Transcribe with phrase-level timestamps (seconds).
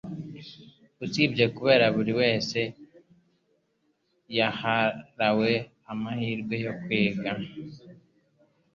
[1.05, 2.59] Usibye kuba buri wese
[4.37, 5.51] yarahawe
[5.91, 7.31] amahirwe yo kwiga